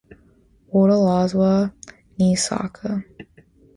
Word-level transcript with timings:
Wodelaswa 0.73 1.51
ni 2.17 2.27
saka. 2.45 2.87